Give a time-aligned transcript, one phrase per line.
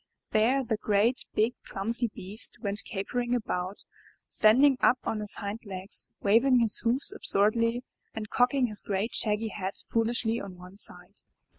[0.31, 3.85] There the great, big, clumsy beast went capering about,
[4.27, 7.83] standing up on his hind legs, waving his hoofs absurdly,
[8.15, 11.21] and cocking his great shaggy head foolishly on one side.